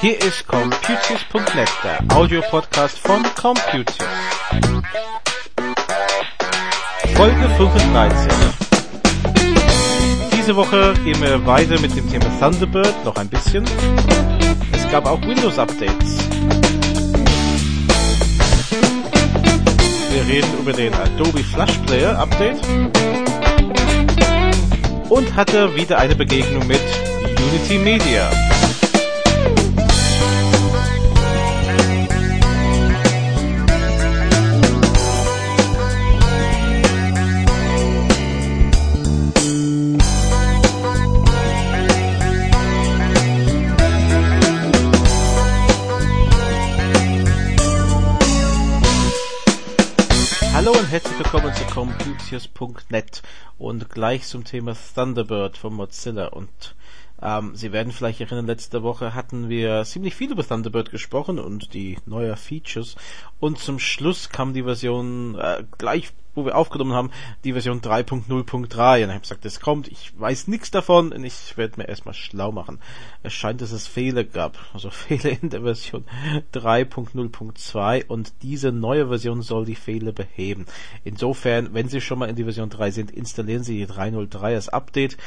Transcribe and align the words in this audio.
Hier 0.00 0.18
ist 0.20 0.46
Computius.net, 0.46 1.68
der 1.84 2.16
Audiopodcast 2.16 2.98
von 3.00 3.22
Computius. 3.34 3.98
Folge 7.14 7.50
35. 7.58 8.32
Diese 10.32 10.56
Woche 10.56 10.94
gehen 11.04 11.20
wir 11.20 11.44
weiter 11.44 11.78
mit 11.78 11.94
dem 11.94 12.10
Thema 12.10 12.24
Thunderbird, 12.40 13.04
noch 13.04 13.16
ein 13.16 13.28
bisschen. 13.28 13.64
Es 14.72 14.90
gab 14.90 15.04
auch 15.04 15.20
Windows-Updates. 15.20 16.81
Wir 20.24 20.36
reden 20.36 20.58
über 20.60 20.72
den 20.72 20.94
Adobe 20.94 21.42
Flash 21.42 21.78
Player 21.86 22.16
Update. 22.16 22.60
Und 25.08 25.34
hatte 25.34 25.74
wieder 25.74 25.98
eine 25.98 26.14
Begegnung 26.14 26.66
mit 26.66 26.80
Unity 27.38 27.78
Media. 27.78 28.30
Herzlich 50.92 51.18
willkommen 51.18 51.54
zu 51.54 51.64
Computius.net 51.64 53.22
und 53.56 53.88
gleich 53.88 54.24
zum 54.24 54.44
Thema 54.44 54.76
Thunderbird 54.94 55.56
von 55.56 55.72
Mozilla 55.72 56.26
und 56.26 56.74
ähm, 57.22 57.54
Sie 57.54 57.72
werden 57.72 57.92
vielleicht 57.92 58.20
erinnern, 58.20 58.46
letzte 58.46 58.82
Woche 58.82 59.14
hatten 59.14 59.48
wir 59.48 59.84
ziemlich 59.84 60.14
viel 60.14 60.32
über 60.32 60.46
Thunderbird 60.46 60.90
gesprochen 60.90 61.38
und 61.38 61.74
die 61.74 61.98
neuen 62.06 62.36
Features 62.36 62.96
und 63.40 63.58
zum 63.58 63.78
Schluss 63.78 64.28
kam 64.28 64.54
die 64.54 64.64
Version 64.64 65.36
äh, 65.36 65.64
gleich 65.78 66.12
wo 66.34 66.44
wir 66.44 66.56
aufgenommen 66.56 66.92
haben, 66.92 67.10
die 67.44 67.52
Version 67.52 67.80
3.0.3 67.80 69.02
und 69.02 69.08
ich 69.08 69.08
habe 69.08 69.20
gesagt, 69.20 69.44
es 69.44 69.60
kommt, 69.60 69.88
ich 69.88 70.18
weiß 70.18 70.48
nichts 70.48 70.70
davon 70.70 71.12
und 71.12 71.24
ich 71.24 71.56
werde 71.56 71.78
mir 71.78 71.88
erstmal 71.88 72.14
schlau 72.14 72.52
machen. 72.52 72.78
Es 73.22 73.34
scheint, 73.34 73.60
dass 73.60 73.72
es 73.72 73.86
Fehler 73.86 74.24
gab, 74.24 74.58
also 74.72 74.90
Fehler 74.90 75.30
in 75.42 75.50
der 75.50 75.62
Version 75.62 76.04
3.0.2 76.54 78.06
und 78.06 78.32
diese 78.42 78.72
neue 78.72 79.08
Version 79.08 79.42
soll 79.42 79.66
die 79.66 79.74
Fehler 79.74 80.12
beheben. 80.12 80.66
Insofern, 81.04 81.74
wenn 81.74 81.88
Sie 81.88 82.00
schon 82.00 82.18
mal 82.18 82.30
in 82.30 82.36
die 82.36 82.44
Version 82.44 82.70
3 82.70 82.90
sind, 82.90 83.10
installieren 83.10 83.62
Sie 83.62 83.76
die 83.76 83.92
3.0.3 83.92 84.42
als 84.42 84.68
Update. 84.68 85.18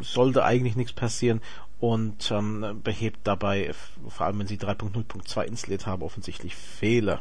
Sollte 0.00 0.44
eigentlich 0.44 0.76
nichts 0.76 0.92
passieren 0.92 1.40
und 1.80 2.30
ähm, 2.30 2.80
behebt 2.84 3.20
dabei, 3.24 3.72
vor 4.08 4.26
allem 4.26 4.38
wenn 4.38 4.46
Sie 4.46 4.56
3.0.2 4.56 5.42
installiert 5.42 5.86
haben, 5.86 6.02
offensichtlich 6.02 6.54
Fehler. 6.54 7.20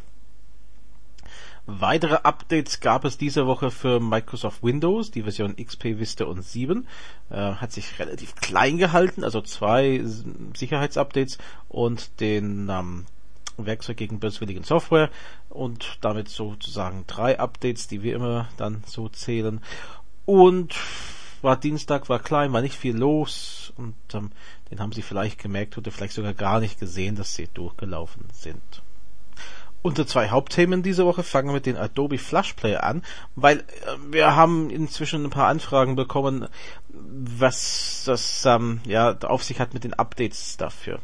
Weitere 1.66 2.16
Updates 2.24 2.80
gab 2.80 3.06
es 3.06 3.18
diese 3.18 3.46
Woche 3.46 3.70
für 3.70 4.00
Microsoft 4.00 4.64
Windows, 4.64 5.12
die 5.12 5.24
Version 5.24 5.56
XP, 5.56 6.00
Vista 6.00 6.26
und 6.26 6.44
7. 6.44 6.88
Äh, 7.30 7.36
hat 7.36 7.72
sich 7.72 8.00
relativ 8.00 8.36
klein 8.36 8.78
gehalten, 8.78 9.24
also 9.24 9.42
zwei 9.42 10.04
Sicherheitsupdates 10.56 11.38
und 11.70 12.20
den 12.20 12.70
ähm, 12.70 13.06
Werkzeug 13.58 13.98
gegen 13.98 14.20
böswilligen 14.20 14.64
Software 14.64 15.10
und 15.50 15.98
damit 16.02 16.30
sozusagen 16.30 17.06
drei 17.06 17.40
Updates, 17.40 17.88
die 17.88 18.02
wir 18.02 18.16
immer 18.16 18.50
dann 18.58 18.84
so 18.88 19.08
zählen. 19.10 19.62
Und 20.26 20.76
war 21.42 21.58
Dienstag, 21.58 22.10
war 22.10 22.20
klein, 22.20 22.54
war 22.54 22.62
nicht 22.62 22.78
viel 22.78 22.96
los 22.96 23.74
und 23.78 23.96
ähm, 24.14 24.32
den 24.70 24.80
haben 24.80 24.92
sie 24.92 25.02
vielleicht 25.02 25.40
gemerkt 25.40 25.78
oder 25.78 25.92
vielleicht 25.92 26.14
sogar 26.14 26.34
gar 26.34 26.60
nicht 26.60 26.80
gesehen, 26.80 27.16
dass 27.16 27.36
sie 27.36 27.48
durchgelaufen 27.54 28.26
sind. 28.34 28.82
Unter 29.84 30.06
zwei 30.06 30.30
Hauptthemen 30.30 30.84
diese 30.84 31.06
Woche 31.06 31.24
fangen 31.24 31.50
wir 31.50 31.54
mit 31.54 31.66
den 31.66 31.78
Adobe 31.78 32.20
Flash 32.20 32.54
Player 32.54 32.84
an, 32.84 33.02
weil 33.36 33.60
äh, 33.60 33.64
wir 34.12 34.36
haben 34.36 34.70
inzwischen 34.70 35.26
ein 35.26 35.32
paar 35.32 35.48
Anfragen 35.48 35.96
bekommen, 35.96 36.48
was 36.90 38.04
das 38.06 38.46
ähm, 38.46 38.82
ja 38.86 39.18
auf 39.24 39.44
sich 39.44 39.60
hat 39.60 39.74
mit 39.74 39.84
den 39.84 39.94
Updates 39.94 40.58
dafür. 40.58 41.00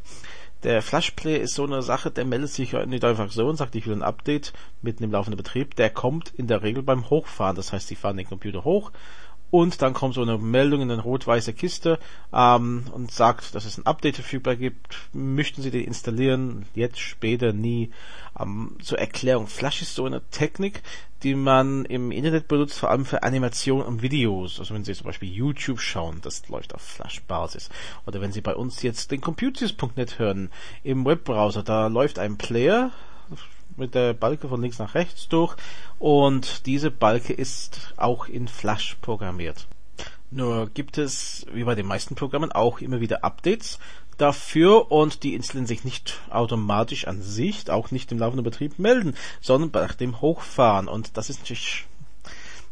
Der 0.63 0.81
Flash 0.81 1.11
Player 1.11 1.39
ist 1.39 1.53
so 1.53 1.65
eine 1.65 1.83
Sache, 1.83 2.09
der 2.09 2.25
meldet 2.25 2.49
sich 2.49 2.73
nicht 2.73 3.05
einfach 3.05 3.31
so 3.31 3.47
und 3.47 3.57
sagt, 3.57 3.75
ich 3.75 3.85
will 3.85 3.93
ein 3.93 4.01
Update 4.03 4.53
mitten 4.81 5.03
im 5.03 5.11
laufenden 5.11 5.37
Betrieb. 5.37 5.75
Der 5.75 5.91
kommt 5.91 6.33
in 6.35 6.47
der 6.47 6.63
Regel 6.63 6.81
beim 6.81 7.09
Hochfahren. 7.11 7.55
Das 7.55 7.73
heißt, 7.73 7.87
Sie 7.87 7.95
fahren 7.95 8.17
den 8.17 8.27
Computer 8.27 8.63
hoch, 8.63 8.91
und 9.49 9.81
dann 9.81 9.93
kommt 9.93 10.15
so 10.15 10.21
eine 10.21 10.37
Meldung 10.37 10.81
in 10.81 10.91
eine 10.91 11.01
rot-weiße 11.01 11.53
Kiste 11.53 11.99
ähm, 12.33 12.85
und 12.91 13.11
sagt, 13.11 13.55
dass 13.55 13.65
es 13.65 13.77
ein 13.77 13.85
Update 13.85 14.15
verfügbar 14.15 14.55
gibt. 14.55 14.97
Möchten 15.13 15.61
Sie 15.61 15.71
den 15.71 15.85
installieren? 15.85 16.65
Jetzt, 16.75 16.99
später, 16.99 17.53
nie. 17.53 17.91
Ähm, 18.39 18.77
zur 18.81 18.99
Erklärung. 18.99 19.47
Flash 19.47 19.81
ist 19.81 19.95
so 19.95 20.05
eine 20.05 20.21
Technik, 20.29 20.83
die 21.23 21.33
man 21.33 21.85
im 21.85 22.11
Internet 22.11 22.47
benutzt, 22.47 22.77
vor 22.77 22.91
allem 22.91 23.05
für 23.05 23.23
Animationen 23.23 23.85
und 23.85 24.01
Videos. 24.01 24.59
Also 24.59 24.73
wenn 24.73 24.83
Sie 24.83 24.93
zum 24.93 25.07
Beispiel 25.07 25.31
YouTube 25.31 25.79
schauen, 25.79 26.19
das 26.21 26.47
läuft 26.49 26.75
auf 26.75 26.81
Flash-Basis. 26.81 27.69
Oder 28.05 28.21
wenn 28.21 28.31
Sie 28.31 28.41
bei 28.41 28.55
uns 28.55 28.81
jetzt 28.81 29.11
den 29.11 29.21
Computers.net 29.21 30.19
hören, 30.19 30.51
im 30.83 31.05
Webbrowser, 31.05 31.63
da 31.63 31.87
läuft 31.87 32.19
ein 32.19 32.37
Player, 32.37 32.91
mit 33.77 33.95
der 33.95 34.13
Balke 34.13 34.49
von 34.49 34.61
links 34.61 34.79
nach 34.79 34.95
rechts 34.95 35.27
durch 35.29 35.55
und 35.99 36.65
diese 36.65 36.91
Balke 36.91 37.33
ist 37.33 37.93
auch 37.97 38.27
in 38.27 38.47
Flash 38.47 38.97
programmiert. 39.01 39.67
Nur 40.29 40.69
gibt 40.69 40.97
es, 40.97 41.45
wie 41.53 41.63
bei 41.63 41.75
den 41.75 41.85
meisten 41.85 42.15
Programmen, 42.15 42.51
auch 42.51 42.79
immer 42.79 42.99
wieder 42.99 43.23
Updates 43.23 43.79
dafür 44.17 44.91
und 44.91 45.23
die 45.23 45.35
installieren 45.35 45.67
sich 45.67 45.85
nicht 45.85 46.19
automatisch 46.29 47.07
an 47.07 47.21
sich, 47.21 47.69
auch 47.69 47.91
nicht 47.91 48.11
im 48.11 48.17
laufenden 48.17 48.43
Betrieb 48.43 48.79
melden, 48.79 49.15
sondern 49.41 49.69
nach 49.81 49.93
dem 49.93 50.19
Hochfahren 50.19 50.87
und 50.87 51.15
das 51.15 51.29
ist 51.29 51.39
natürlich 51.39 51.85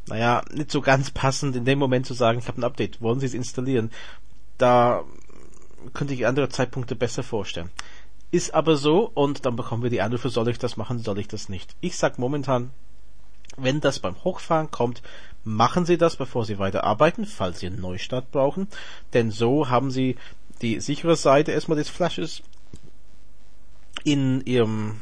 naja, 0.07 0.43
nicht 0.51 0.71
so 0.71 0.81
ganz 0.81 1.11
passend 1.11 1.55
in 1.55 1.65
dem 1.65 1.79
Moment 1.79 2.05
zu 2.05 2.13
sagen, 2.13 2.39
ich 2.39 2.47
habe 2.47 2.61
ein 2.61 2.63
Update, 2.63 3.01
wollen 3.01 3.19
Sie 3.19 3.25
es 3.25 3.33
installieren? 3.33 3.91
Da 4.57 5.03
könnte 5.93 6.13
ich 6.13 6.27
andere 6.27 6.49
Zeitpunkte 6.49 6.95
besser 6.95 7.23
vorstellen. 7.23 7.69
Ist 8.35 8.53
aber 8.53 8.75
so 8.75 9.09
und 9.13 9.45
dann 9.45 9.55
bekommen 9.55 9.81
wir 9.81 9.89
die 9.89 10.01
Anrufe, 10.01 10.27
soll 10.27 10.49
ich 10.49 10.59
das 10.59 10.75
machen, 10.75 10.99
soll 10.99 11.19
ich 11.19 11.29
das 11.29 11.47
nicht? 11.47 11.73
Ich 11.79 11.95
sag 11.95 12.19
momentan, 12.19 12.71
wenn 13.55 13.79
das 13.79 13.99
beim 13.99 14.21
Hochfahren 14.25 14.71
kommt, 14.71 15.01
machen 15.45 15.85
Sie 15.85 15.97
das, 15.97 16.17
bevor 16.17 16.43
Sie 16.43 16.59
weiter 16.59 16.83
arbeiten, 16.83 17.25
falls 17.25 17.61
Sie 17.61 17.67
einen 17.67 17.79
Neustart 17.79 18.31
brauchen, 18.31 18.67
denn 19.13 19.31
so 19.31 19.69
haben 19.69 19.89
Sie 19.89 20.17
die 20.61 20.81
sichere 20.81 21.15
Seite 21.15 21.53
erstmal 21.53 21.77
des 21.77 21.87
Flashes 21.87 22.43
in 24.03 24.41
Ihrem 24.45 24.99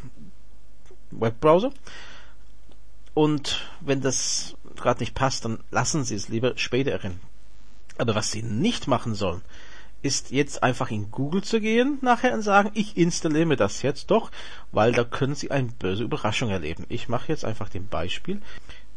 Webbrowser 1.09 1.71
und 3.15 3.67
wenn 3.81 4.01
das 4.01 4.55
gerade 4.75 4.99
nicht 4.99 5.15
passt, 5.15 5.43
dann 5.45 5.57
lassen 5.71 6.03
Sie 6.03 6.13
es 6.13 6.29
lieber 6.29 6.55
später 6.59 7.03
rein. 7.03 7.19
Aber 7.97 8.13
was 8.13 8.29
Sie 8.29 8.43
nicht 8.43 8.87
machen 8.87 9.15
sollen, 9.15 9.41
ist 10.03 10.31
jetzt 10.31 10.61
einfach 10.61 10.91
in 10.91 11.09
Google 11.11 11.43
zu 11.43 11.59
gehen 11.59 11.97
nachher 12.01 12.33
und 12.33 12.41
sagen, 12.41 12.71
ich 12.73 12.97
installiere 12.97 13.45
mir 13.45 13.55
das 13.55 13.81
jetzt 13.81 14.11
doch, 14.11 14.31
weil 14.71 14.91
da 14.91 15.03
können 15.03 15.33
Sie 15.33 15.49
eine 15.49 15.69
böse 15.69 16.03
Überraschung 16.03 16.49
erleben. 16.49 16.85
Ich 16.89 17.09
mache 17.09 17.29
jetzt 17.29 17.45
einfach 17.45 17.69
den 17.69 17.87
Beispiel. 17.87 18.41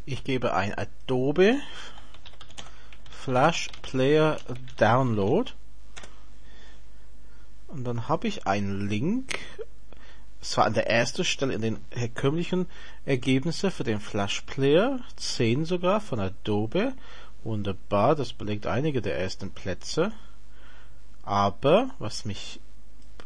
Ich 0.05 0.23
gebe 0.23 0.53
ein 0.53 0.77
Adobe 0.77 1.55
Flash 3.09 3.69
Player 3.81 4.37
Download 4.77 5.51
und 7.67 7.83
dann 7.83 8.07
habe 8.07 8.27
ich 8.27 8.47
einen 8.47 8.87
Link. 8.87 9.39
Es 10.41 10.55
war 10.57 10.65
an 10.65 10.73
der 10.73 10.89
ersten 10.89 11.25
Stelle 11.25 11.53
in 11.53 11.61
den 11.61 11.79
herkömmlichen 11.91 12.67
Ergebnissen 13.05 13.71
für 13.71 13.83
den 13.83 13.99
Flash 13.99 14.41
Player, 14.41 14.99
10 15.15 15.65
sogar 15.65 15.99
von 15.99 16.19
Adobe. 16.19 16.93
Wunderbar, 17.43 18.15
das 18.15 18.33
belegt 18.33 18.67
einige 18.67 19.01
der 19.01 19.17
ersten 19.17 19.51
Plätze. 19.51 20.11
Aber 21.27 21.89
was 21.99 22.23
mich 22.23 22.61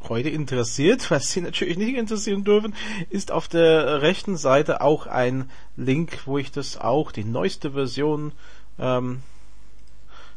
heute 0.10 0.30
interessiert, 0.30 1.12
was 1.12 1.32
Sie 1.32 1.42
natürlich 1.42 1.78
nicht 1.78 1.96
interessieren 1.96 2.44
dürfen, 2.44 2.74
ist 3.12 3.32
auf 3.32 3.48
der 3.48 4.02
rechten 4.02 4.38
Seite 4.38 4.82
auch 4.82 5.06
ein 5.06 5.52
Link, 5.78 6.26
wo 6.26 6.40
ich 6.40 6.52
das 6.52 6.78
auch, 6.78 7.12
die 7.12 7.24
neueste 7.24 7.74
Version, 7.74 8.32
ähm, 8.80 9.22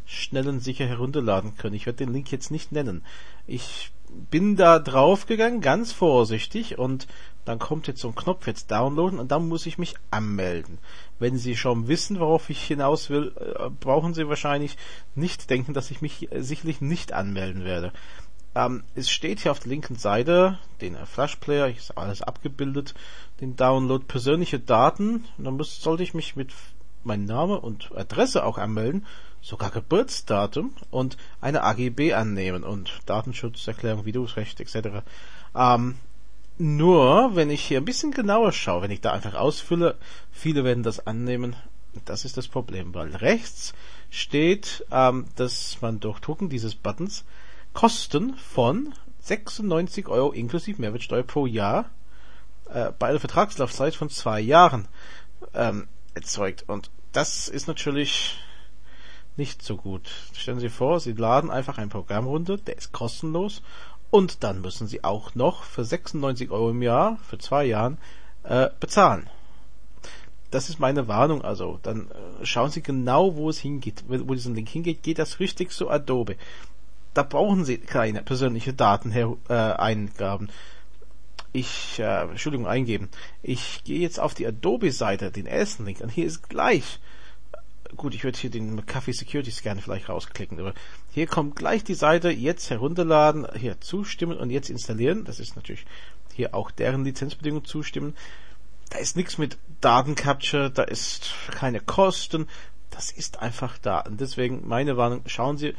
schnell 0.05 0.47
und 0.47 0.61
sicher 0.61 0.85
herunterladen 0.85 1.57
kann. 1.57 1.73
Ich 1.73 1.87
werde 1.87 2.05
den 2.05 2.13
Link 2.13 2.31
jetzt 2.31 2.51
nicht 2.51 2.71
nennen. 2.71 3.03
Ich 3.47 3.91
bin 4.31 4.57
da 4.57 4.79
draufgegangen, 4.79 5.63
ganz 5.63 5.91
vorsichtig, 5.91 6.79
und 6.79 7.07
dann 7.45 7.59
kommt 7.59 7.87
jetzt 7.87 8.01
so 8.01 8.09
ein 8.09 8.15
Knopf 8.15 8.47
jetzt 8.47 8.71
downloaden 8.71 9.19
und 9.19 9.31
dann 9.31 9.49
muss 9.49 9.67
ich 9.67 9.79
mich 9.79 9.95
anmelden. 10.11 10.79
Wenn 11.19 11.37
Sie 11.37 11.57
schon 11.57 11.89
wissen, 11.89 12.21
worauf 12.21 12.49
ich 12.51 12.63
hinaus 12.63 13.11
will, 13.11 13.35
äh, 13.39 13.69
brauchen 13.69 14.15
Sie 14.15 14.29
wahrscheinlich 14.29 14.77
nicht 15.15 15.51
denken, 15.51 15.75
dass 15.75 15.91
ich 15.91 16.01
mich 16.01 16.29
sicherlich 16.35 16.81
nicht 16.81 17.13
anmelden 17.13 17.65
werde. 17.65 17.93
Ähm, 18.55 18.85
es 18.95 19.11
steht 19.11 19.41
hier 19.41 19.51
auf 19.51 19.61
der 19.61 19.71
linken 19.71 19.97
Seite, 19.97 20.59
den 20.81 20.97
Flash 21.07 21.37
Player, 21.37 21.69
ist 21.69 21.99
alles 21.99 22.23
abgebildet, 22.23 22.95
den 23.41 23.57
Download 23.57 24.05
persönliche 24.05 24.61
Daten. 24.61 25.25
Und 25.37 25.45
dann 25.45 25.57
muss, 25.57 25.83
sollte 25.83 26.03
ich 26.03 26.15
mich 26.15 26.37
mit 26.37 26.53
meinem 27.03 27.25
Name 27.25 27.61
und 27.61 27.91
Adresse 27.97 28.45
auch 28.45 28.59
anmelden, 28.59 29.07
sogar 29.43 29.71
Geburtsdatum 29.71 30.73
und 30.91 31.17
eine 31.41 31.63
AGB 31.65 32.15
annehmen 32.15 32.65
und 32.65 33.01
Datenschutzerklärung, 33.07 34.07
Videorecht 34.07 34.61
etc. 34.61 35.03
Ähm, 35.55 35.97
nur, 36.59 37.35
wenn 37.35 37.51
ich 37.51 37.65
hier 37.65 37.79
ein 37.79 37.85
bisschen 37.85 38.13
genauer 38.13 38.53
schaue, 38.53 38.83
wenn 38.83 38.91
ich 38.91 39.01
da 39.01 39.13
einfach 39.13 39.35
ausfülle, 39.35 39.97
viele 40.31 40.65
werden 40.65 40.83
das 40.83 41.07
annehmen. 41.07 41.57
Das 42.05 42.25
ist 42.25 42.37
das 42.37 42.49
Problem, 42.49 42.95
weil 42.95 43.15
rechts 43.17 43.73
steht, 44.11 44.85
ähm, 44.91 45.27
dass 45.37 45.81
man 45.81 46.01
durch 46.01 46.21
Drucken 46.21 46.49
dieses 46.49 46.75
Buttons 46.75 47.25
Kosten 47.73 48.35
von 48.37 48.95
96 49.21 50.07
Euro 50.09 50.33
inklusive 50.33 50.81
Mehrwertsteuer 50.81 51.23
pro 51.25 51.47
Jahr 51.47 51.91
äh, 52.69 52.93
bei 52.99 53.09
einer 53.09 53.21
Vertragslaufzeit 53.21 53.95
von 53.95 54.11
zwei 54.11 54.41
Jahren 54.41 54.87
ähm, 55.55 55.89
erzeugt. 56.15 56.65
Und 56.69 56.91
das 57.13 57.49
ist 57.49 57.67
natürlich 57.67 58.39
nicht 59.37 59.63
so 59.63 59.77
gut. 59.77 60.09
Stellen 60.35 60.61
Sie 60.61 60.69
vor, 60.69 61.01
Sie 61.01 61.13
laden 61.13 61.51
einfach 61.51 61.79
ein 61.79 61.89
Programm 61.89 62.27
runter, 62.27 62.57
der 62.57 62.77
ist 62.77 62.93
kostenlos 62.93 63.63
und 64.15 64.45
dann 64.45 64.61
müssen 64.61 64.87
Sie 64.87 65.03
auch 65.03 65.35
noch 65.35 65.65
für 65.65 65.85
96 65.85 66.53
Euro 66.53 66.71
im 66.71 66.83
Jahr, 66.83 67.19
für 67.29 67.37
zwei 67.37 67.65
Jahren, 67.65 67.99
äh, 68.45 68.71
bezahlen. 68.79 69.29
Das 70.53 70.69
ist 70.69 70.79
meine 70.79 71.09
Warnung. 71.09 71.43
Also, 71.43 71.81
dann 71.83 72.13
äh, 72.13 72.47
schauen 72.47 72.71
Sie 72.71 72.81
genau, 72.81 73.35
wo 73.35 73.51
es 73.51 73.59
hingeht. 73.59 74.05
Wo 74.07 74.33
diesen 74.33 74.55
Link 74.55 74.69
hingeht, 74.69 75.03
geht 75.03 75.19
das 75.19 75.41
richtig 75.41 75.73
zu 75.73 75.91
Adobe. 75.91 76.37
Da 77.13 77.25
brauchen 77.25 77.65
Sie 77.65 77.77
keine 77.79 78.23
persönliche 78.23 78.73
Dateneingaben. 78.73 80.49
Äh, 80.49 80.53
ich, 81.53 81.99
äh, 81.99 82.23
Entschuldigung, 82.23 82.69
eingeben. 82.69 83.09
Ich 83.43 83.83
gehe 83.83 83.99
jetzt 83.99 84.21
auf 84.21 84.35
die 84.35 84.47
Adobe-Seite, 84.47 85.33
den 85.33 85.47
ersten 85.47 85.87
Link, 85.87 86.01
und 86.01 86.11
hier 86.11 86.27
ist 86.27 86.49
gleich 86.49 87.01
gut, 87.97 88.15
ich 88.15 88.25
würde 88.25 88.39
hier 88.39 88.51
den 88.51 88.75
McAfee 88.75 89.13
Security 89.13 89.51
Scan 89.51 89.81
vielleicht 89.81 90.09
rausklicken, 90.09 90.59
aber 90.59 90.75
hier 91.15 91.29
kommt 91.29 91.55
gleich 91.55 91.85
die 91.85 91.95
Seite, 91.95 92.29
jetzt 92.31 92.71
herunterladen, 92.71 93.47
hier 93.55 93.81
zustimmen 93.81 94.37
und 94.37 94.51
jetzt 94.51 94.69
installieren. 94.69 95.25
Das 95.25 95.39
ist 95.39 95.55
natürlich 95.55 95.87
hier 96.35 96.57
auch 96.57 96.73
deren 96.73 97.05
Lizenzbedingungen 97.05 97.65
zustimmen. 97.65 98.17
Da 98.91 98.99
ist 98.99 99.17
nichts 99.17 99.39
mit 99.39 99.57
Datencapture, 99.81 100.71
da 100.71 100.83
ist 100.83 101.31
keine 101.53 101.79
Kosten, 101.79 102.49
das 102.91 103.13
ist 103.13 103.39
einfach 103.41 103.79
da. 103.79 104.01
Und 104.01 104.21
deswegen 104.21 104.67
meine 104.67 104.97
Warnung, 104.97 105.23
schauen 105.27 105.57
Sie, 105.57 105.75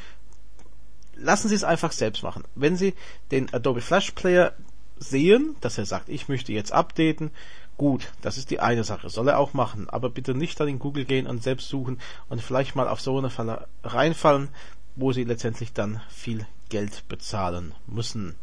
lassen 1.17 1.49
Sie 1.49 1.55
es 1.55 1.65
einfach 1.65 1.91
selbst 1.91 2.23
machen. 2.23 2.45
Wenn 2.55 2.77
Sie 2.77 2.93
den 3.31 3.53
Adobe 3.53 3.81
Flash 3.81 4.11
Player 4.11 4.53
sehen, 4.97 5.57
dass 5.59 5.77
er 5.77 5.85
sagt, 5.85 6.07
ich 6.07 6.29
möchte 6.29 6.53
jetzt 6.53 6.71
updaten, 6.71 7.31
Gut, 7.77 8.09
das 8.21 8.37
ist 8.37 8.51
die 8.51 8.61
eine 8.61 8.85
Sache, 8.85 9.09
soll 9.09 9.27
er 9.27 9.37
auch 9.37 9.53
machen, 9.53 9.89
aber 9.89 10.09
bitte 10.09 10.33
nicht 10.33 10.57
dann 10.59 10.69
in 10.69 10.79
Google 10.79 11.03
gehen 11.03 11.27
und 11.27 11.43
selbst 11.43 11.67
suchen 11.67 11.99
und 12.29 12.41
vielleicht 12.41 12.77
mal 12.77 12.87
auf 12.87 13.01
so 13.01 13.17
eine 13.17 13.29
Falle 13.29 13.67
reinfallen, 13.83 14.47
wo 14.95 15.11
sie 15.11 15.23
letztendlich 15.23 15.73
dann 15.73 16.01
viel 16.09 16.45
Geld 16.69 17.07
bezahlen 17.07 17.73
müssen. 17.87 18.35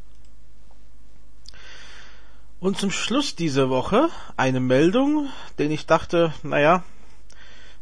Und 2.60 2.78
zum 2.78 2.92
Schluss 2.92 3.34
dieser 3.34 3.70
Woche 3.70 4.08
eine 4.36 4.60
Meldung, 4.60 5.28
den 5.58 5.72
ich 5.72 5.86
dachte, 5.86 6.32
naja, 6.42 6.84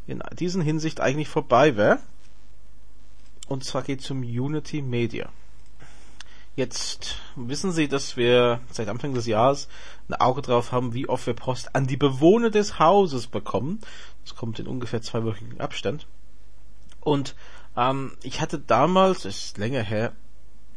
in 0.06 0.22
diesen 0.38 0.62
Hinsicht 0.62 1.00
eigentlich 1.00 1.28
vorbei 1.28 1.76
wäre. 1.76 1.98
Und 3.46 3.64
zwar 3.64 3.82
geht 3.82 4.00
es 4.00 4.10
um 4.10 4.22
Unity 4.22 4.80
Media. 4.80 5.28
Jetzt 6.56 7.16
wissen 7.36 7.72
Sie, 7.72 7.88
dass 7.88 8.16
wir 8.16 8.60
seit 8.70 8.88
Anfang 8.88 9.14
des 9.14 9.26
Jahres 9.26 9.68
ein 10.08 10.14
Auge 10.14 10.42
drauf 10.42 10.72
haben, 10.72 10.94
wie 10.94 11.08
oft 11.08 11.26
wir 11.26 11.34
Post 11.34 11.74
an 11.74 11.86
die 11.86 11.96
Bewohner 11.96 12.50
des 12.50 12.78
Hauses 12.78 13.26
bekommen. 13.26 13.80
Das 14.24 14.34
kommt 14.34 14.58
in 14.58 14.66
ungefähr 14.66 15.00
zweiwöchigen 15.00 15.60
Abstand. 15.60 16.06
Und 17.00 17.34
ähm, 17.76 18.16
ich 18.22 18.40
hatte 18.40 18.58
damals, 18.58 19.22
das 19.22 19.36
ist 19.36 19.58
länger 19.58 19.82
her, 19.82 20.12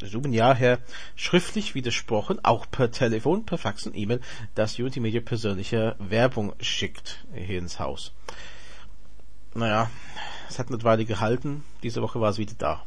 ist 0.01 0.16
ein 0.16 0.34
Jahr 0.34 0.56
her, 0.56 0.80
schriftlich 1.16 1.75
widersprochen, 1.75 2.44
auch 2.44 2.66
per 2.69 2.92
Telefon, 2.92 3.45
per 3.45 3.57
Fax 3.57 3.86
und 3.86 3.95
E-Mail, 3.95 4.22
dass 4.56 4.78
Unity 4.78 5.00
Media 5.00 5.22
persönliche 5.22 5.95
Werbung 6.00 6.54
schickt 6.60 7.25
hier 7.34 7.60
ins 7.60 7.80
Haus. 7.80 8.12
Naja, 9.54 9.90
es 10.50 10.60
hat 10.60 10.68
eine 10.68 10.84
Weile 10.84 11.06
gehalten, 11.06 11.63
diese 11.84 12.01
Woche 12.01 12.19
war 12.19 12.31
es 12.31 12.38
wieder 12.38 12.56
da. 12.57 12.84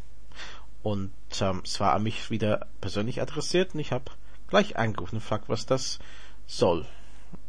Und 0.82 1.12
ähm, 1.41 1.62
es 1.64 1.81
war 1.81 1.94
an 1.94 2.03
mich 2.03 2.31
wieder 2.31 2.67
persönlich 2.81 3.20
adressiert 3.20 3.75
und 3.75 3.81
ich 3.81 3.93
habe 3.93 4.05
gleich 4.49 4.76
angerufen 4.76 5.17
und 5.17 5.20
gefragt, 5.23 5.49
was 5.49 5.67
das 5.67 5.99
soll. 6.47 6.87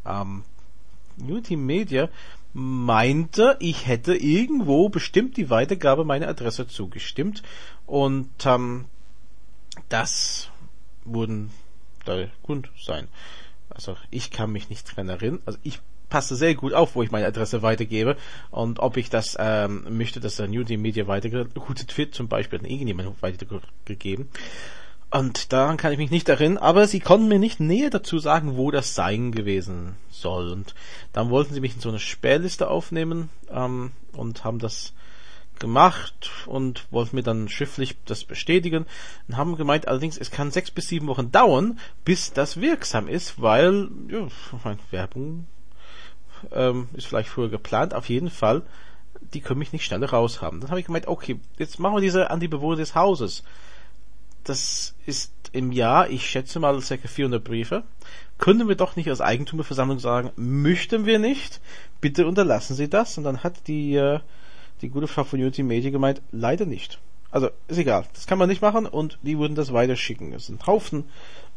Ähm, 0.05 0.43
Unity 1.19 1.55
Media 1.55 2.09
meinte, 2.53 3.57
ich 3.59 3.87
hätte 3.87 4.15
irgendwo 4.15 4.89
bestimmt 4.89 5.37
die 5.37 5.49
Weitergabe 5.49 6.05
meiner 6.05 6.27
Adresse 6.27 6.67
zugestimmt 6.67 7.43
und 7.85 8.29
ähm, 8.45 8.85
das 9.89 10.49
wurden 11.05 11.51
der 12.05 12.29
Grund 12.43 12.69
sein. 12.79 13.07
Also 13.69 13.95
ich 14.09 14.31
kann 14.31 14.51
mich 14.51 14.69
nicht 14.69 14.95
dran 14.95 15.09
erinnern. 15.09 15.41
Also 15.45 15.59
ich 15.63 15.79
passe 16.09 16.35
sehr 16.35 16.55
gut 16.55 16.73
auf, 16.73 16.95
wo 16.95 17.03
ich 17.03 17.11
meine 17.11 17.27
Adresse 17.27 17.61
weitergebe 17.61 18.17
und 18.49 18.79
ob 18.79 18.97
ich 18.97 19.09
das 19.09 19.35
ähm, 19.39 19.85
möchte, 19.97 20.19
dass 20.19 20.37
der 20.37 20.47
Unity 20.47 20.77
Media 20.77 21.07
weitergeroutet 21.07 21.97
wird, 21.97 22.15
zum 22.15 22.27
Beispiel 22.27 22.59
an 22.59 22.65
irgendjemand 22.65 23.21
weitergegeben. 23.21 24.29
Und 25.09 25.53
daran 25.53 25.77
kann 25.77 25.93
ich 25.93 25.97
mich 25.97 26.11
nicht 26.11 26.27
erinnern, 26.27 26.57
aber 26.57 26.85
sie 26.85 26.99
konnten 26.99 27.29
mir 27.29 27.39
nicht 27.39 27.61
näher 27.61 27.89
dazu 27.89 28.19
sagen, 28.19 28.57
wo 28.57 28.71
das 28.71 28.93
sein 28.93 29.31
gewesen 29.31 29.95
soll. 30.09 30.51
Und 30.51 30.75
dann 31.13 31.29
wollten 31.29 31.53
sie 31.53 31.61
mich 31.61 31.75
in 31.75 31.81
so 31.81 31.89
eine 31.89 31.99
Sperrliste 31.99 32.69
aufnehmen 32.69 33.29
ähm, 33.49 33.91
und 34.11 34.43
haben 34.43 34.59
das 34.59 34.93
gemacht 35.59 36.31
und 36.45 36.85
wollten 36.91 37.15
mir 37.15 37.23
dann 37.23 37.49
schriftlich 37.49 37.95
das 38.05 38.25
bestätigen 38.25 38.85
und 39.27 39.37
haben 39.37 39.55
gemeint, 39.55 39.87
allerdings 39.87 40.17
es 40.17 40.29
kann 40.29 40.51
sechs 40.51 40.71
bis 40.71 40.87
sieben 40.87 41.07
Wochen 41.07 41.31
dauern, 41.31 41.79
bis 42.05 42.33
das 42.33 42.61
wirksam 42.61 43.07
ist, 43.07 43.41
weil 43.41 43.89
ja, 44.09 44.27
Werbung 44.91 45.47
ähm, 46.51 46.89
ist 46.93 47.07
vielleicht 47.07 47.29
früher 47.29 47.49
geplant, 47.49 47.93
auf 47.93 48.09
jeden 48.09 48.29
Fall, 48.29 48.61
die 49.33 49.41
können 49.41 49.59
mich 49.59 49.73
nicht 49.73 49.85
schneller 49.85 50.09
raushaben. 50.09 50.59
Dann 50.61 50.69
habe 50.69 50.79
ich 50.79 50.85
gemeint, 50.85 51.07
okay, 51.07 51.39
jetzt 51.57 51.79
machen 51.79 51.95
wir 51.95 52.01
diese 52.01 52.29
an 52.29 52.39
die 52.39 52.47
Bewohner 52.47 52.77
des 52.77 52.93
Hauses. 52.93 53.43
Das 54.47 54.95
ist 55.05 55.33
im 55.51 55.71
Jahr, 55.71 56.09
ich 56.09 56.29
schätze 56.29 56.59
mal, 56.59 56.79
ca. 56.79 56.95
400 57.07 57.43
Briefe. 57.43 57.83
Können 58.37 58.67
wir 58.67 58.75
doch 58.75 58.95
nicht 58.95 59.09
als 59.09 59.19
Eigentümerversammlung 59.19 59.99
sagen, 59.99 60.31
möchten 60.35 61.05
wir 61.05 61.19
nicht, 61.19 61.59
bitte 62.01 62.27
unterlassen 62.27 62.75
Sie 62.75 62.89
das. 62.89 63.17
Und 63.17 63.25
dann 63.25 63.43
hat 63.43 63.67
die, 63.67 63.95
äh, 63.95 64.19
die 64.81 64.89
gute 64.89 65.07
Frau 65.07 65.23
von 65.23 65.39
Unity 65.39 65.63
Media 65.63 65.89
gemeint, 65.89 66.21
leider 66.31 66.65
nicht. 66.65 66.99
Also, 67.29 67.49
ist 67.67 67.77
egal, 67.77 68.05
das 68.13 68.25
kann 68.25 68.37
man 68.37 68.47
nicht 68.47 68.61
machen 68.61 68.85
und 68.85 69.19
die 69.21 69.37
würden 69.37 69.55
das 69.55 69.73
weiterschicken. 69.73 70.31
Es 70.33 70.45
sind 70.47 70.65
Haufen 70.65 71.03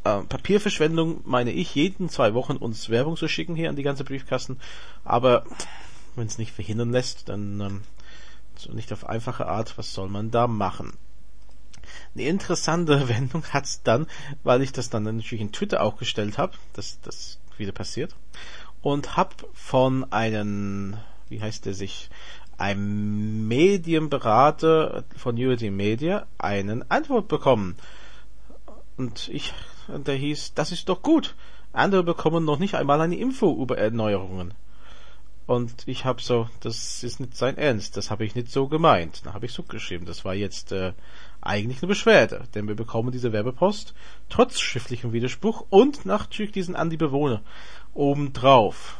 äh, 0.04 0.22
Papierverschwendung, 0.22 1.20
meine 1.24 1.52
ich, 1.52 1.74
jeden 1.74 2.08
zwei 2.08 2.34
Wochen 2.34 2.56
uns 2.56 2.88
Werbung 2.88 3.16
zu 3.16 3.28
schicken 3.28 3.54
hier 3.54 3.68
an 3.68 3.76
die 3.76 3.82
ganze 3.82 4.04
Briefkasten. 4.04 4.58
Aber 5.04 5.44
wenn 6.16 6.26
es 6.26 6.38
nicht 6.38 6.52
verhindern 6.52 6.90
lässt, 6.90 7.28
dann 7.28 7.60
ähm, 7.60 7.82
so 8.56 8.72
nicht 8.72 8.92
auf 8.92 9.08
einfache 9.08 9.46
Art, 9.46 9.78
was 9.78 9.92
soll 9.92 10.08
man 10.08 10.30
da 10.30 10.46
machen? 10.46 10.94
Eine 12.14 12.24
interessante 12.24 13.08
Wendung 13.08 13.44
hat's 13.52 13.82
dann, 13.82 14.06
weil 14.42 14.62
ich 14.62 14.72
das 14.72 14.90
dann 14.90 15.04
natürlich 15.04 15.40
in 15.40 15.52
Twitter 15.52 15.82
auch 15.82 15.96
gestellt 15.96 16.38
habe, 16.38 16.52
dass 16.72 17.00
das 17.02 17.38
wieder 17.56 17.72
passiert. 17.72 18.14
Und 18.82 19.16
hab 19.16 19.46
von 19.52 20.10
einem, 20.12 20.96
wie 21.28 21.42
heißt 21.42 21.66
der 21.66 21.74
sich, 21.74 22.10
einem 22.56 23.48
Medienberater 23.48 25.04
von 25.16 25.34
Unity 25.34 25.70
Media 25.70 26.26
einen 26.38 26.90
Antwort 26.90 27.28
bekommen. 27.28 27.76
Und 28.96 29.28
ich 29.28 29.54
der 29.88 30.14
hieß, 30.14 30.54
das 30.54 30.72
ist 30.72 30.88
doch 30.88 31.02
gut. 31.02 31.34
Andere 31.72 32.02
bekommen 32.02 32.44
noch 32.44 32.58
nicht 32.58 32.74
einmal 32.74 33.00
eine 33.00 33.16
Info 33.16 33.62
über 33.62 33.78
Erneuerungen. 33.78 34.54
Und 35.50 35.88
ich 35.88 36.04
habe 36.04 36.22
so, 36.22 36.48
das 36.60 37.02
ist 37.02 37.18
nicht 37.18 37.36
sein 37.36 37.58
Ernst, 37.58 37.96
das 37.96 38.12
habe 38.12 38.24
ich 38.24 38.36
nicht 38.36 38.52
so 38.52 38.68
gemeint. 38.68 39.26
Da 39.26 39.34
habe 39.34 39.46
ich 39.46 39.52
so 39.52 39.64
geschrieben, 39.64 40.06
das 40.06 40.24
war 40.24 40.32
jetzt 40.32 40.70
äh, 40.70 40.92
eigentlich 41.40 41.82
eine 41.82 41.88
Beschwerde, 41.88 42.44
denn 42.54 42.68
wir 42.68 42.76
bekommen 42.76 43.10
diese 43.10 43.32
Werbepost 43.32 43.92
trotz 44.28 44.60
schriftlichem 44.60 45.12
Widerspruch 45.12 45.66
und 45.68 46.06
natürlich 46.06 46.52
diesen 46.52 46.76
an 46.76 46.88
die 46.88 46.96
Bewohner 46.96 47.42
obendrauf. 47.94 48.96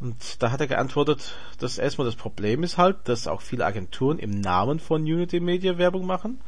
Und 0.00 0.42
da 0.42 0.50
hat 0.50 0.60
er 0.60 0.66
geantwortet, 0.66 1.36
dass 1.60 1.78
erstmal 1.78 2.06
das 2.06 2.16
Problem 2.16 2.64
ist 2.64 2.76
halt, 2.76 2.96
dass 3.04 3.28
auch 3.28 3.42
viele 3.42 3.66
Agenturen 3.66 4.18
im 4.18 4.40
Namen 4.40 4.80
von 4.80 5.02
Unity 5.02 5.38
Media 5.38 5.78
Werbung 5.78 6.06
machen 6.06 6.40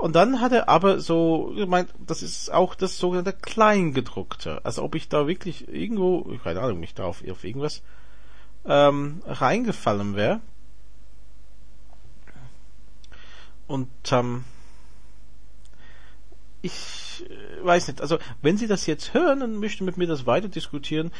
und 0.00 0.16
dann 0.16 0.40
hat 0.40 0.52
er 0.52 0.70
aber 0.70 0.98
so 0.98 1.52
gemeint, 1.54 1.92
das 1.98 2.22
ist 2.22 2.50
auch 2.50 2.74
das 2.74 2.96
sogenannte 2.96 3.34
Kleingedruckte. 3.34 4.64
Also 4.64 4.82
ob 4.82 4.94
ich 4.94 5.10
da 5.10 5.26
wirklich 5.26 5.68
irgendwo, 5.68 6.22
keine 6.42 6.62
Ahnung, 6.62 6.80
mich 6.80 6.94
da 6.94 7.04
auf, 7.04 7.22
irgendwas 7.22 7.82
ähm, 8.64 9.20
reingefallen 9.26 10.16
wäre. 10.16 10.40
Und 13.66 13.90
ähm, 14.10 14.44
ich 16.62 17.26
äh, 17.28 17.64
weiß 17.64 17.88
nicht, 17.88 18.00
also 18.00 18.18
wenn 18.40 18.56
Sie 18.56 18.68
das 18.68 18.86
jetzt 18.86 19.12
hören 19.12 19.42
und 19.42 19.58
möchten 19.58 19.84
mit 19.84 19.98
mir 19.98 20.06
das 20.06 20.24
weiter 20.24 20.48
diskutieren, 20.48 21.12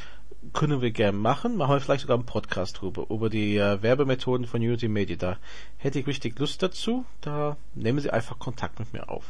können 0.52 0.80
wir 0.80 0.90
gerne 0.90 1.16
machen. 1.16 1.56
Machen 1.56 1.74
wir 1.74 1.80
vielleicht 1.80 2.02
sogar 2.02 2.16
einen 2.16 2.26
Podcast 2.26 2.80
drüber, 2.80 3.06
über 3.10 3.30
die 3.30 3.56
äh, 3.56 3.82
Werbemethoden 3.82 4.46
von 4.46 4.60
Unity 4.60 4.88
Media. 4.88 5.16
Da 5.16 5.36
hätte 5.76 5.98
ich 5.98 6.06
richtig 6.06 6.38
Lust 6.38 6.62
dazu. 6.62 7.04
Da 7.20 7.56
nehmen 7.74 8.00
Sie 8.00 8.10
einfach 8.10 8.38
Kontakt 8.38 8.78
mit 8.78 8.92
mir 8.92 9.08
auf. 9.08 9.24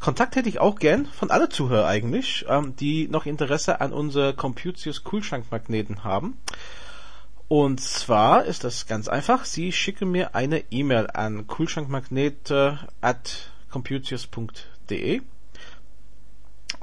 Kontakt 0.00 0.34
hätte 0.34 0.48
ich 0.48 0.60
auch 0.60 0.76
gern 0.76 1.06
von 1.06 1.30
alle 1.30 1.50
Zuhörer 1.50 1.86
eigentlich, 1.86 2.46
ähm, 2.48 2.74
die 2.76 3.06
noch 3.08 3.26
Interesse 3.26 3.80
an 3.80 3.92
unser 3.92 4.32
Computius 4.32 5.04
Kühlschrankmagneten 5.04 6.04
haben. 6.04 6.38
Und 7.48 7.80
zwar 7.80 8.44
ist 8.44 8.64
das 8.64 8.86
ganz 8.86 9.08
einfach. 9.08 9.44
Sie 9.44 9.72
schicken 9.72 10.10
mir 10.10 10.34
eine 10.34 10.64
E-Mail 10.70 11.08
an 11.12 11.46
kühlschrankmagnete 11.46 12.78
at 13.00 13.50
computius.de 13.70 15.20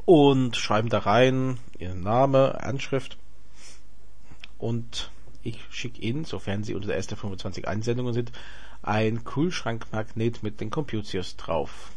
und 0.07 0.55
schreiben 0.55 0.87
da 0.87 0.99
rein 0.99 1.59
Ihren 1.79 2.01
Name, 2.01 2.63
Anschrift 2.63 3.17
und 4.57 5.11
ich 5.43 5.59
schicke 5.69 6.01
Ihnen, 6.01 6.23
sofern 6.23 6.63
Sie 6.63 6.75
unter 6.75 6.87
der 6.87 6.95
ersten 6.95 7.17
25 7.17 7.67
Einsendungen 7.67 8.13
sind, 8.13 8.31
ein 8.81 9.25
Kühlschrankmagnet 9.25 10.43
mit 10.43 10.61
den 10.61 10.69
Computius 10.69 11.35
drauf. 11.35 11.91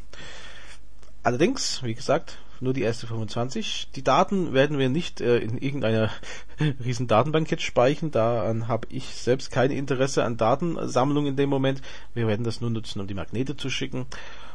Allerdings, 1.22 1.84
wie 1.84 1.94
gesagt, 1.94 2.38
nur 2.58 2.74
die 2.74 2.82
erste 2.82 3.06
25. 3.06 3.90
Die 3.94 4.02
Daten 4.02 4.54
werden 4.54 4.78
wir 4.78 4.88
nicht 4.88 5.20
äh, 5.20 5.38
in 5.38 5.56
irgendeiner 5.56 6.10
riesen 6.84 7.06
Datenbank 7.06 7.48
jetzt 7.48 7.62
speichern. 7.62 8.10
Daran 8.10 8.66
habe 8.66 8.88
ich 8.90 9.06
selbst 9.14 9.52
kein 9.52 9.70
Interesse 9.70 10.24
an 10.24 10.36
Datensammlung 10.36 11.26
in 11.26 11.36
dem 11.36 11.48
Moment. 11.48 11.80
Wir 12.12 12.26
werden 12.26 12.44
das 12.44 12.60
nur 12.60 12.70
nutzen, 12.70 13.00
um 13.00 13.06
die 13.06 13.14
Magnete 13.14 13.56
zu 13.56 13.70
schicken. 13.70 14.06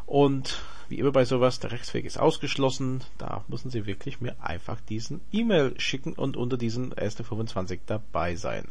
Und 0.05 0.61
wie 0.87 0.99
immer 0.99 1.11
bei 1.11 1.25
sowas, 1.25 1.59
der 1.59 1.71
Rechtsweg 1.71 2.05
ist 2.05 2.19
ausgeschlossen. 2.19 3.03
Da 3.17 3.43
müssen 3.47 3.71
Sie 3.71 3.85
wirklich 3.85 4.21
mir 4.21 4.35
einfach 4.39 4.79
diesen 4.81 5.21
E-Mail 5.31 5.79
schicken 5.79 6.13
und 6.13 6.37
unter 6.37 6.57
diesen 6.57 6.91
erste 6.91 7.23
25 7.23 7.81
dabei 7.85 8.35
sein. 8.35 8.67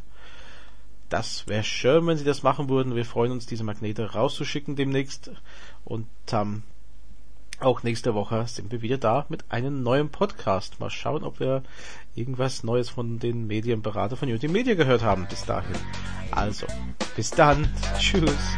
Das 1.08 1.46
wäre 1.46 1.64
schön, 1.64 2.06
wenn 2.06 2.16
Sie 2.16 2.24
das 2.24 2.42
machen 2.42 2.68
würden. 2.68 2.94
Wir 2.94 3.04
freuen 3.04 3.32
uns, 3.32 3.46
diese 3.46 3.64
Magnete 3.64 4.12
rauszuschicken 4.12 4.76
demnächst. 4.76 5.30
Und 5.84 6.06
ähm, 6.32 6.62
auch 7.60 7.82
nächste 7.82 8.14
Woche 8.14 8.46
sind 8.46 8.72
wir 8.72 8.82
wieder 8.82 8.98
da 8.98 9.26
mit 9.28 9.50
einem 9.50 9.82
neuen 9.82 10.10
Podcast. 10.10 10.80
Mal 10.80 10.90
schauen, 10.90 11.24
ob 11.24 11.40
wir 11.40 11.62
irgendwas 12.14 12.64
Neues 12.64 12.88
von 12.90 13.18
den 13.18 13.46
Medienberater 13.46 14.16
von 14.16 14.28
Unity 14.28 14.48
Media 14.48 14.74
gehört 14.74 15.02
haben 15.02 15.26
bis 15.28 15.44
dahin. 15.44 15.76
Also, 16.30 16.66
bis 17.16 17.30
dann. 17.30 17.68
Tschüss. 17.98 18.56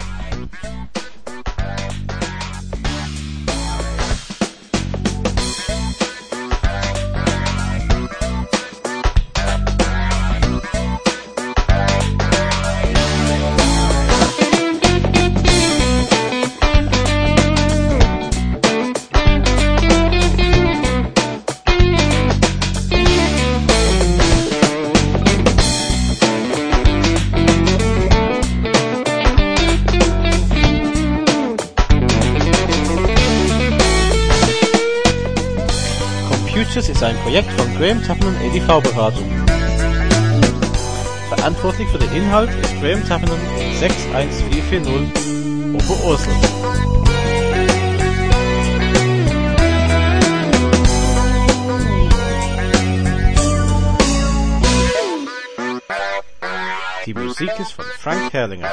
Ist 36.97 37.03
ein 37.03 37.17
Projekt 37.19 37.51
von 37.53 37.77
Graham 37.77 38.03
Tappan 38.03 38.29
und 38.29 38.41
EDV-Beratung. 38.41 39.31
Verantwortlich 41.29 41.87
für 41.89 41.99
den 41.99 42.11
Inhalt 42.13 42.49
ist 42.63 42.81
Graham 42.81 43.07
Tappan 43.07 43.39
61440 43.79 45.75
Oberursel. 45.75 46.33
Die 57.05 57.13
Musik 57.13 57.51
ist 57.59 57.73
von 57.73 57.85
Frank 57.99 58.33
Herrlinger. 58.33 58.71